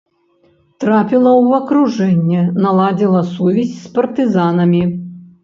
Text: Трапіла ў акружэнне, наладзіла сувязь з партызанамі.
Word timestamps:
Трапіла 0.83 1.31
ў 1.41 1.49
акружэнне, 1.59 2.41
наладзіла 2.65 3.21
сувязь 3.35 3.77
з 3.83 3.93
партызанамі. 4.01 4.83